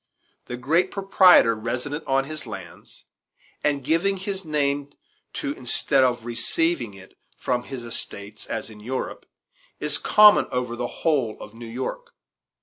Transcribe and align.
The 0.47 0.57
great 0.57 0.89
proprietor 0.89 1.55
resident 1.55 2.05
on 2.07 2.23
his 2.23 2.47
lands, 2.47 3.05
and 3.63 3.83
giving 3.83 4.17
his 4.17 4.43
name 4.43 4.93
to 5.33 5.53
instead 5.53 6.03
of 6.03 6.25
receiving 6.25 6.95
it 6.95 7.15
from 7.37 7.61
his 7.65 7.83
estates 7.83 8.47
as 8.47 8.71
in 8.71 8.79
Europe, 8.79 9.27
is 9.79 9.99
common 9.99 10.47
over 10.49 10.75
the 10.75 10.87
whole 10.87 11.39
of 11.39 11.53
New 11.53 11.67
York. 11.69 12.15